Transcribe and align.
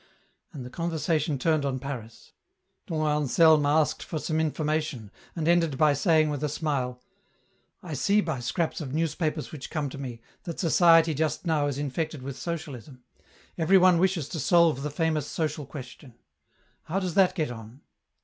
And 0.51 0.65
the 0.65 0.71
conversation 0.71 1.37
turned 1.37 1.63
on 1.63 1.77
Paris. 1.77 2.33
Dom 2.87 3.05
Anselm 3.05 3.67
asked 3.67 4.01
for 4.01 4.17
some 4.17 4.39
information, 4.39 5.11
and 5.35 5.47
ended 5.47 5.77
by 5.77 5.93
saying 5.93 6.31
with 6.31 6.43
a 6.43 6.49
smile," 6.49 7.03
I 7.83 7.93
see 7.93 8.19
by 8.19 8.39
scraps 8.39 8.81
of 8.81 8.95
newspapers 8.95 9.51
which 9.51 9.69
come 9.69 9.89
to 9.91 9.99
me, 9.99 10.19
that 10.45 10.59
society 10.59 11.13
just 11.13 11.45
now 11.45 11.67
is 11.67 11.77
infected 11.77 12.23
with 12.23 12.35
socialism. 12.35 13.03
Everyone 13.59 13.99
wishes 13.99 14.27
to 14.29 14.39
solve 14.39 14.81
the 14.81 14.89
famous 14.89 15.27
social 15.27 15.67
question. 15.67 16.15
How 16.85 16.99
does 16.99 17.13
that 17.13 17.35
get 17.35 17.51
on 17.51 17.81